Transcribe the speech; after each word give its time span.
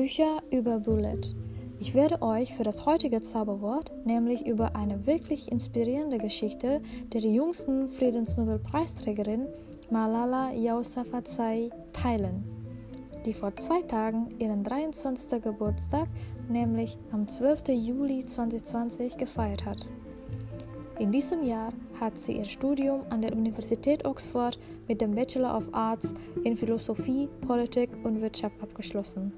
Bücher 0.00 0.42
über 0.50 0.78
Bullet. 0.78 1.20
Ich 1.78 1.94
werde 1.94 2.22
euch 2.22 2.54
für 2.54 2.62
das 2.62 2.86
heutige 2.86 3.20
Zauberwort, 3.20 3.92
nämlich 4.06 4.46
über 4.46 4.74
eine 4.74 5.06
wirklich 5.06 5.52
inspirierende 5.52 6.16
Geschichte 6.16 6.80
der 7.12 7.20
jüngsten 7.20 7.86
Friedensnobelpreisträgerin 7.86 9.46
Malala 9.90 10.52
Yousafzai 10.54 11.68
teilen, 11.92 12.44
die 13.26 13.34
vor 13.34 13.54
zwei 13.56 13.82
Tagen 13.82 14.34
ihren 14.38 14.64
23. 14.64 15.42
Geburtstag, 15.42 16.08
nämlich 16.48 16.96
am 17.12 17.26
12. 17.26 17.68
Juli 17.68 18.24
2020, 18.24 19.18
gefeiert 19.18 19.66
hat. 19.66 19.86
In 20.98 21.12
diesem 21.12 21.42
Jahr 21.42 21.74
hat 22.00 22.16
sie 22.16 22.38
ihr 22.38 22.46
Studium 22.46 23.02
an 23.10 23.20
der 23.20 23.34
Universität 23.34 24.06
Oxford 24.06 24.58
mit 24.88 25.02
dem 25.02 25.14
Bachelor 25.14 25.58
of 25.58 25.68
Arts 25.72 26.14
in 26.42 26.56
Philosophie, 26.56 27.28
Politik 27.46 27.90
und 28.02 28.22
Wirtschaft 28.22 28.62
abgeschlossen. 28.62 29.34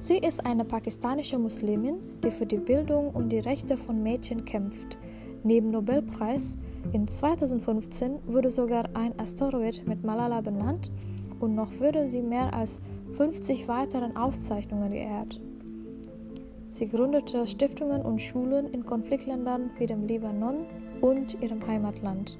Sie 0.00 0.16
ist 0.16 0.46
eine 0.46 0.64
pakistanische 0.64 1.38
Muslimin, 1.38 2.00
die 2.24 2.30
für 2.30 2.46
die 2.46 2.56
Bildung 2.56 3.10
und 3.10 3.28
die 3.28 3.38
Rechte 3.38 3.76
von 3.76 4.02
Mädchen 4.02 4.46
kämpft. 4.46 4.98
Neben 5.44 5.70
Nobelpreis 5.70 6.56
in 6.94 7.06
2015 7.06 8.18
wurde 8.26 8.50
sogar 8.50 8.88
ein 8.94 9.18
Asteroid 9.20 9.86
mit 9.86 10.02
Malala 10.02 10.40
benannt 10.40 10.90
und 11.38 11.54
noch 11.54 11.78
würde 11.80 12.08
sie 12.08 12.22
mehr 12.22 12.54
als 12.54 12.80
50 13.12 13.68
weiteren 13.68 14.16
Auszeichnungen 14.16 14.90
geehrt. 14.90 15.40
Sie 16.68 16.88
gründete 16.88 17.46
Stiftungen 17.46 18.00
und 18.00 18.22
Schulen 18.22 18.68
in 18.68 18.86
Konfliktländern 18.86 19.70
wie 19.76 19.86
dem 19.86 20.06
Libanon 20.06 20.66
und 21.02 21.42
ihrem 21.42 21.66
Heimatland. 21.66 22.38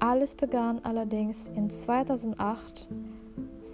Alles 0.00 0.34
begann 0.34 0.80
allerdings 0.82 1.50
in 1.54 1.70
2008. 1.70 2.90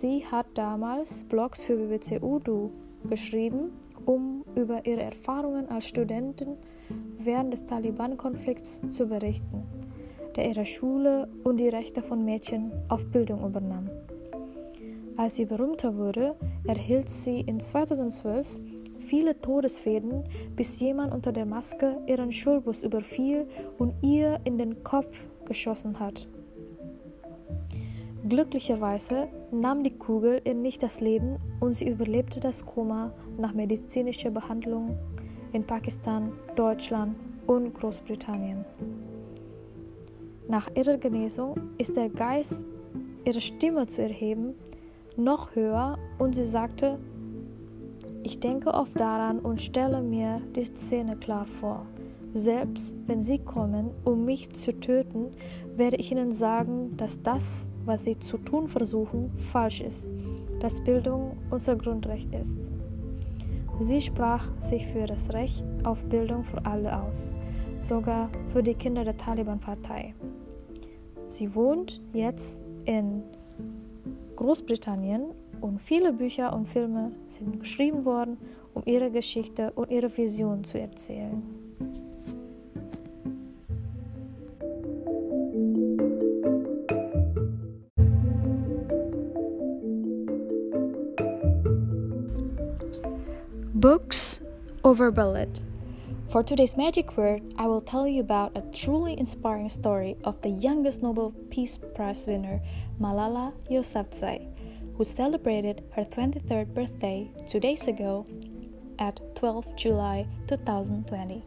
Sie 0.01 0.25
hat 0.25 0.47
damals 0.55 1.25
Blogs 1.25 1.63
für 1.63 1.77
BBC 1.77 2.23
Urdu 2.23 2.71
geschrieben, 3.05 3.71
um 4.07 4.47
über 4.55 4.87
ihre 4.87 5.03
Erfahrungen 5.03 5.69
als 5.69 5.89
Studentin 5.89 6.57
während 7.19 7.53
des 7.53 7.67
Taliban-Konflikts 7.67 8.81
zu 8.89 9.07
berichten, 9.07 9.63
der 10.37 10.49
ihre 10.49 10.65
Schule 10.65 11.29
und 11.45 11.61
die 11.61 11.69
Rechte 11.69 12.03
von 12.03 12.25
Mädchen 12.25 12.73
auf 12.89 13.05
Bildung 13.11 13.45
übernahm. 13.45 13.91
Als 15.19 15.37
sie 15.37 15.45
berühmter 15.45 15.95
wurde, 15.95 16.35
erhielt 16.67 17.11
sie 17.11 17.41
in 17.41 17.61
2012 17.61 18.59
viele 19.01 19.39
Todesfäden, 19.39 20.25
bis 20.57 20.81
jemand 20.81 21.13
unter 21.13 21.31
der 21.31 21.45
Maske 21.45 21.99
ihren 22.07 22.33
Schulbus 22.33 22.85
überfiel 22.85 23.47
und 23.77 23.93
ihr 24.01 24.41
in 24.45 24.57
den 24.57 24.83
Kopf 24.83 25.29
geschossen 25.45 26.01
hat. 26.01 26.27
Glücklicherweise 28.29 29.29
nahm 29.51 29.83
die 29.83 29.97
Kugel 29.97 30.43
ihr 30.45 30.55
nicht 30.55 30.83
das 30.83 31.01
Leben 31.01 31.37
und 31.59 31.73
sie 31.73 31.89
überlebte 31.89 32.39
das 32.39 32.65
Koma 32.65 33.13
nach 33.39 33.55
medizinischer 33.55 34.31
Behandlung 34.31 34.99
in 35.53 35.65
Pakistan, 35.65 36.33
Deutschland 36.55 37.17
und 37.47 37.73
Großbritannien. 37.75 38.65
Nach 40.49 40.69
ihrer 40.77 40.99
Genesung 40.99 41.55
ist 41.79 41.97
der 41.97 42.11
Geist, 42.11 42.67
ihre 43.25 43.41
Stimme 43.41 43.87
zu 43.87 44.03
erheben, 44.03 44.55
noch 45.17 45.55
höher 45.55 45.99
und 46.19 46.35
sie 46.35 46.45
sagte, 46.45 46.99
ich 48.23 48.39
denke 48.39 48.75
oft 48.75 49.01
daran 49.01 49.39
und 49.39 49.63
stelle 49.63 50.03
mir 50.03 50.43
die 50.55 50.65
Szene 50.65 51.17
klar 51.17 51.47
vor. 51.47 51.87
Selbst 52.33 52.97
wenn 53.07 53.23
sie 53.23 53.39
kommen, 53.39 53.91
um 54.05 54.25
mich 54.25 54.51
zu 54.51 54.79
töten, 54.79 55.31
werde 55.77 55.97
ich 55.97 56.13
ihnen 56.13 56.31
sagen, 56.31 56.97
dass 56.97 57.21
das, 57.23 57.69
was 57.85 58.05
sie 58.05 58.19
zu 58.19 58.39
tun 58.39 58.69
versuchen, 58.69 59.33
falsch 59.37 59.81
ist, 59.81 60.13
dass 60.61 60.83
Bildung 60.85 61.37
unser 61.51 61.77
Grundrecht 61.77 62.35
ist. 62.35 62.73
Sie 63.81 64.01
sprach 64.01 64.47
sich 64.61 64.87
für 64.87 65.07
das 65.07 65.33
Recht 65.33 65.67
auf 65.85 66.05
Bildung 66.07 66.45
für 66.45 66.65
alle 66.67 67.03
aus, 67.03 67.35
sogar 67.81 68.31
für 68.49 68.63
die 68.63 68.75
Kinder 68.75 69.05
der 69.05 69.17
Taliban-Partei. 69.17 70.15
Sie 71.29 71.55
wohnt 71.55 72.01
jetzt 72.13 72.61
in 72.85 73.23
Großbritannien 74.37 75.31
und 75.61 75.81
viele 75.81 76.13
Bücher 76.13 76.53
und 76.53 76.69
Filme 76.69 77.13
sind 77.27 77.61
geschrieben 77.61 78.05
worden, 78.05 78.37
um 78.75 78.83
ihre 78.85 79.11
Geschichte 79.11 79.73
und 79.73 79.91
ihre 79.91 80.15
Vision 80.17 80.63
zu 80.63 80.79
erzählen. 80.79 81.43
Books 93.81 94.43
over 94.85 95.11
bullet. 95.11 95.63
For 96.29 96.43
today's 96.43 96.77
magic 96.77 97.17
word, 97.17 97.41
I 97.57 97.67
will 97.67 97.81
tell 97.81 98.07
you 98.07 98.21
about 98.21 98.55
a 98.55 98.61
truly 98.77 99.19
inspiring 99.19 99.71
story 99.71 100.19
of 100.23 100.39
the 100.43 100.51
youngest 100.51 101.03
Nobel 101.03 101.33
Peace 101.49 101.79
Prize 101.95 102.27
winner, 102.27 102.61
Malala 103.01 103.55
Yousafzai 103.71 104.47
who 104.99 105.05
celebrated 105.05 105.83
her 105.97 106.05
23rd 106.05 106.75
birthday 106.75 107.31
two 107.49 107.59
days 107.59 107.89
ago 107.89 108.27
at 108.99 109.19
12 109.35 109.75
July 109.75 110.27
2020. 110.47 111.43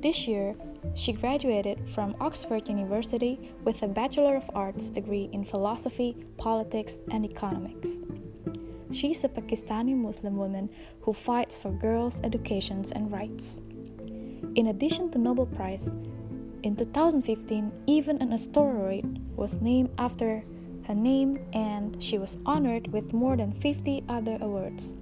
This 0.00 0.26
year, 0.26 0.56
she 0.94 1.12
graduated 1.12 1.86
from 1.86 2.16
Oxford 2.18 2.66
University 2.66 3.52
with 3.62 3.82
a 3.82 3.88
Bachelor 3.88 4.36
of 4.36 4.50
Arts 4.54 4.88
degree 4.88 5.28
in 5.34 5.44
philosophy, 5.44 6.16
politics, 6.38 7.00
and 7.10 7.26
economics. 7.26 8.00
She 8.92 9.12
is 9.12 9.24
a 9.24 9.28
Pakistani 9.28 9.94
Muslim 9.96 10.36
woman 10.36 10.70
who 11.02 11.12
fights 11.12 11.58
for 11.58 11.70
girls' 11.70 12.20
educations 12.22 12.92
and 12.92 13.10
rights. 13.10 13.60
In 14.54 14.68
addition 14.68 15.10
to 15.10 15.18
Nobel 15.18 15.46
Prize, 15.46 15.90
in 16.62 16.76
2015, 16.76 17.72
even 17.86 18.22
an 18.22 18.32
asteroid 18.32 19.20
was 19.36 19.60
named 19.60 19.90
after 19.98 20.44
her 20.86 20.94
name, 20.94 21.38
and 21.52 22.02
she 22.02 22.18
was 22.18 22.38
honored 22.46 22.92
with 22.92 23.12
more 23.12 23.36
than 23.36 23.52
50 23.52 24.04
other 24.08 24.38
awards. 24.40 24.94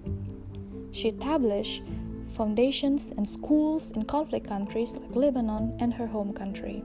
She 0.92 1.08
established 1.08 1.82
foundations 2.32 3.12
and 3.16 3.28
schools 3.28 3.90
in 3.92 4.04
conflict 4.04 4.48
countries 4.48 4.94
like 4.94 5.14
Lebanon 5.14 5.76
and 5.80 5.92
her 5.94 6.06
home 6.06 6.32
country. 6.32 6.82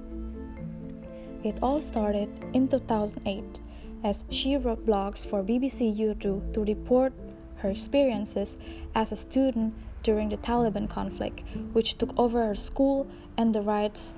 It 1.43 1.59
all 1.61 1.81
started 1.81 2.29
in 2.53 2.67
2008 2.67 3.61
as 4.03 4.23
she 4.29 4.55
wrote 4.57 4.85
blogs 4.85 5.25
for 5.27 5.43
BBC 5.43 5.99
Urdu 5.99 6.41
to 6.53 6.63
report 6.63 7.13
her 7.57 7.69
experiences 7.69 8.57
as 8.95 9.11
a 9.11 9.15
student 9.15 9.73
during 10.03 10.29
the 10.29 10.37
Taliban 10.37 10.89
conflict, 10.89 11.41
which 11.73 11.97
took 11.97 12.17
over 12.17 12.45
her 12.45 12.55
school 12.55 13.07
and 13.37 13.53
the 13.53 13.61
rights 13.61 14.15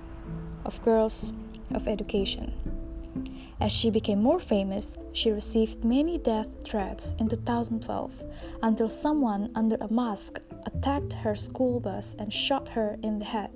of 0.66 0.84
girls 0.84 1.34
of 1.74 1.88
education. 1.88 2.54
As 3.60 3.72
she 3.72 3.90
became 3.90 4.22
more 4.22 4.40
famous, 4.40 4.98
she 5.12 5.32
received 5.32 5.84
many 5.84 6.18
death 6.18 6.48
threats 6.64 7.14
in 7.20 7.28
2012 7.28 8.24
until 8.64 8.88
someone 8.88 9.52
under 9.56 9.76
a 9.82 9.92
mask 9.92 10.40
attacked 10.66 11.14
her 11.14 11.36
school 11.36 11.80
bus 11.80 12.16
and 12.20 12.32
shot 12.32 12.70
her 12.70 12.98
in 13.04 13.20
the 13.20 13.26
head. 13.26 13.50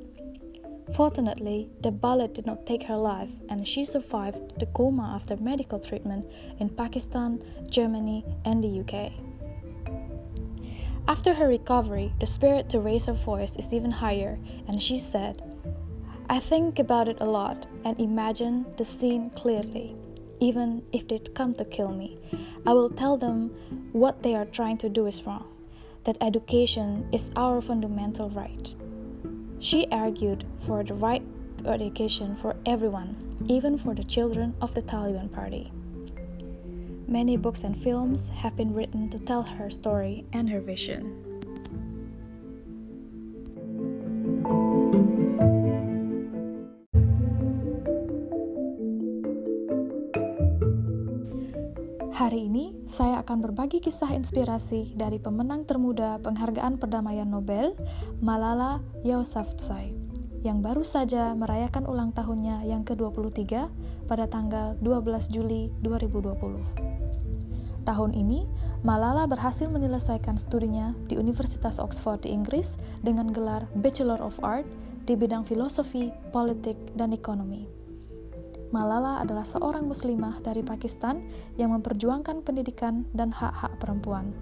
Fortunately, 0.91 1.69
the 1.81 1.91
bullet 1.91 2.33
did 2.33 2.45
not 2.45 2.65
take 2.65 2.83
her 2.83 2.97
life 2.97 3.31
and 3.49 3.67
she 3.67 3.85
survived 3.85 4.59
the 4.59 4.65
coma 4.67 5.13
after 5.15 5.37
medical 5.37 5.79
treatment 5.79 6.25
in 6.59 6.69
Pakistan, 6.69 7.41
Germany, 7.69 8.25
and 8.45 8.63
the 8.63 8.81
UK. 8.81 9.11
After 11.07 11.33
her 11.33 11.47
recovery, 11.47 12.13
the 12.19 12.25
spirit 12.25 12.69
to 12.69 12.79
raise 12.79 13.07
her 13.07 13.13
voice 13.13 13.57
is 13.57 13.73
even 13.73 13.91
higher, 13.91 14.39
and 14.67 14.81
she 14.81 14.99
said, 14.99 15.41
I 16.29 16.39
think 16.39 16.79
about 16.79 17.07
it 17.07 17.17
a 17.19 17.25
lot 17.25 17.67
and 17.83 17.99
imagine 17.99 18.65
the 18.77 18.85
scene 18.85 19.29
clearly. 19.31 19.95
Even 20.39 20.83
if 20.91 21.07
they 21.07 21.19
come 21.19 21.55
to 21.55 21.65
kill 21.65 21.91
me, 21.91 22.17
I 22.65 22.73
will 22.73 22.89
tell 22.89 23.17
them 23.17 23.49
what 23.91 24.23
they 24.23 24.35
are 24.35 24.45
trying 24.45 24.77
to 24.77 24.89
do 24.89 25.05
is 25.05 25.25
wrong, 25.25 25.45
that 26.05 26.17
education 26.21 27.07
is 27.11 27.31
our 27.35 27.59
fundamental 27.61 28.29
right. 28.29 28.75
She 29.63 29.87
argued 29.93 30.43
for 30.65 30.83
the 30.83 30.93
right 30.93 31.23
to 31.59 31.69
education 31.69 32.35
for 32.35 32.57
everyone, 32.65 33.15
even 33.47 33.77
for 33.77 33.95
the 33.95 34.03
children 34.03 34.53
of 34.59 34.73
the 34.73 34.81
Taliban 34.81 35.31
party. 35.31 35.71
Many 37.07 37.37
books 37.37 37.63
and 37.63 37.81
films 37.81 38.27
have 38.35 38.57
been 38.57 38.73
written 38.73 39.09
to 39.09 39.19
tell 39.19 39.43
her 39.43 39.69
story 39.69 40.25
and 40.33 40.49
her 40.49 40.59
vision. 40.59 41.32
Hari 52.13 52.45
ini, 52.45 52.77
saya 52.85 53.25
akan 53.25 53.41
berbagi 53.41 53.81
kisah 53.81 54.13
inspirasi 54.13 54.93
dari 54.93 55.17
pemenang 55.17 55.65
termuda 55.65 56.21
penghargaan 56.21 56.77
perdamaian 56.77 57.25
Nobel, 57.25 57.73
Malala 58.21 58.85
Yousafzai, 59.01 59.97
yang 60.45 60.61
baru 60.61 60.85
saja 60.85 61.33
merayakan 61.33 61.89
ulang 61.89 62.13
tahunnya 62.13 62.69
yang 62.69 62.85
ke-23 62.85 63.65
pada 64.05 64.29
tanggal 64.29 64.77
12 64.85 65.33
Juli 65.33 65.73
2020. 65.81 67.81
Tahun 67.81 68.11
ini, 68.13 68.45
Malala 68.85 69.25
berhasil 69.25 69.65
menyelesaikan 69.65 70.37
studinya 70.37 70.93
di 71.09 71.17
Universitas 71.17 71.81
Oxford 71.81 72.29
di 72.29 72.31
Inggris 72.31 72.77
dengan 73.01 73.33
gelar 73.33 73.65
Bachelor 73.73 74.21
of 74.21 74.37
Art 74.45 74.69
di 75.09 75.17
bidang 75.17 75.49
filosofi, 75.49 76.13
politik, 76.29 76.77
dan 76.93 77.09
ekonomi. 77.09 77.82
Malala 78.73 79.21
adalah 79.21 79.45
seorang 79.45 79.85
muslimah 79.85 80.41
dari 80.41 80.65
Pakistan 80.65 81.21
yang 81.61 81.69
memperjuangkan 81.77 82.41
pendidikan 82.41 83.05
dan 83.13 83.29
hak-hak 83.29 83.77
perempuan. 83.77 84.33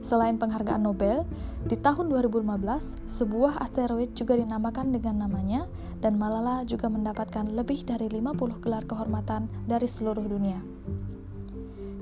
Selain 0.00 0.40
penghargaan 0.40 0.80
Nobel, 0.80 1.28
di 1.68 1.76
tahun 1.76 2.08
2015, 2.08 3.04
sebuah 3.04 3.60
asteroid 3.60 4.16
juga 4.16 4.32
dinamakan 4.32 4.96
dengan 4.96 5.28
namanya 5.28 5.68
dan 6.00 6.16
Malala 6.16 6.64
juga 6.64 6.88
mendapatkan 6.88 7.52
lebih 7.52 7.84
dari 7.84 8.08
50 8.08 8.64
gelar 8.64 8.88
kehormatan 8.88 9.52
dari 9.68 9.84
seluruh 9.84 10.24
dunia. 10.24 10.64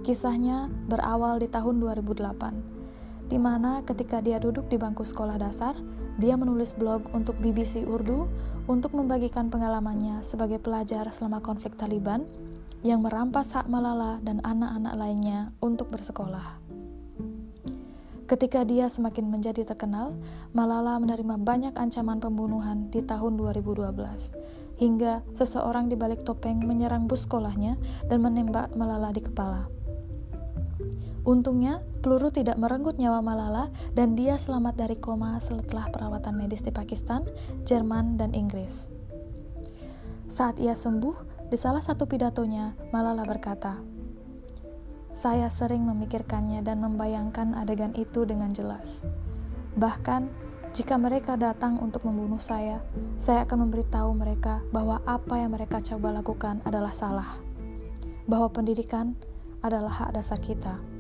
Kisahnya 0.07 0.71
berawal 0.87 1.43
di 1.43 1.51
tahun 1.51 1.83
2008, 1.83 3.27
di 3.27 3.37
mana 3.37 3.83
ketika 3.83 4.23
dia 4.23 4.39
duduk 4.39 4.71
di 4.71 4.79
bangku 4.79 5.03
sekolah 5.03 5.37
dasar, 5.43 5.75
dia 6.19 6.35
menulis 6.35 6.75
blog 6.75 7.15
untuk 7.15 7.39
BBC 7.39 7.87
Urdu 7.87 8.27
untuk 8.67 8.93
membagikan 8.93 9.49
pengalamannya 9.49 10.21
sebagai 10.27 10.59
pelajar 10.59 11.07
selama 11.15 11.39
konflik 11.39 11.79
Taliban 11.79 12.27
yang 12.83 13.03
merampas 13.03 13.55
hak 13.55 13.71
Malala 13.71 14.19
dan 14.23 14.43
anak-anak 14.43 14.95
lainnya 14.99 15.55
untuk 15.63 15.91
bersekolah. 15.95 16.59
Ketika 18.29 18.61
dia 18.61 18.93
semakin 18.93 19.25
menjadi 19.33 19.65
terkenal, 19.65 20.13
Malala 20.53 21.01
menerima 21.01 21.41
banyak 21.41 21.73
ancaman 21.81 22.21
pembunuhan 22.21 22.93
di 22.93 23.01
tahun 23.01 23.41
2012, 23.41 23.97
hingga 24.77 25.25
seseorang 25.33 25.89
di 25.89 25.97
balik 25.97 26.29
topeng 26.29 26.61
menyerang 26.61 27.09
bus 27.09 27.25
sekolahnya 27.25 27.81
dan 28.05 28.21
menembak 28.21 28.77
Malala 28.77 29.17
di 29.17 29.25
kepala. 29.25 29.73
Untungnya, 31.29 31.85
peluru 32.01 32.33
tidak 32.33 32.57
merenggut 32.57 32.97
nyawa 32.97 33.21
Malala 33.21 33.69
dan 33.93 34.17
dia 34.17 34.41
selamat 34.41 34.81
dari 34.81 34.97
koma 34.97 35.37
setelah 35.45 35.85
perawatan 35.93 36.33
medis 36.33 36.65
di 36.65 36.73
Pakistan, 36.73 37.21
Jerman, 37.69 38.17
dan 38.17 38.33
Inggris. 38.33 38.89
Saat 40.25 40.57
ia 40.57 40.73
sembuh, 40.73 41.45
di 41.53 41.57
salah 41.61 41.85
satu 41.85 42.09
pidatonya, 42.09 42.73
Malala 42.97 43.29
berkata, 43.29 43.77
"Saya 45.13 45.53
sering 45.53 45.85
memikirkannya 45.85 46.65
dan 46.65 46.81
membayangkan 46.81 47.53
adegan 47.61 47.93
itu 47.93 48.25
dengan 48.25 48.57
jelas. 48.57 49.05
Bahkan, 49.77 50.33
jika 50.73 50.97
mereka 50.97 51.37
datang 51.37 51.77
untuk 51.77 52.09
membunuh 52.09 52.41
saya, 52.41 52.81
saya 53.21 53.45
akan 53.45 53.69
memberitahu 53.69 54.17
mereka 54.17 54.65
bahwa 54.73 55.05
apa 55.05 55.45
yang 55.45 55.53
mereka 55.53 55.85
coba 55.85 56.09
lakukan 56.25 56.65
adalah 56.65 56.97
salah, 56.97 57.37
bahwa 58.25 58.49
pendidikan 58.49 59.13
adalah 59.61 59.93
hak 59.93 60.17
dasar 60.17 60.41
kita." 60.41 60.98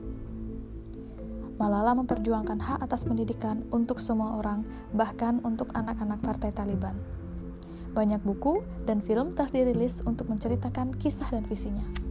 Malala 1.58 1.90
memperjuangkan 1.98 2.62
hak 2.62 2.78
atas 2.86 3.02
pendidikan 3.02 3.66
untuk 3.74 3.98
semua 3.98 4.38
orang, 4.38 4.62
bahkan 4.94 5.42
untuk 5.42 5.74
anak-anak 5.74 6.22
partai 6.22 6.54
Taliban. 6.54 6.94
Banyak 7.98 8.22
buku 8.22 8.62
dan 8.86 9.02
film 9.02 9.34
telah 9.34 9.50
dirilis 9.50 9.98
untuk 10.06 10.30
menceritakan 10.30 10.94
kisah 10.94 11.26
dan 11.34 11.42
visinya. 11.50 12.07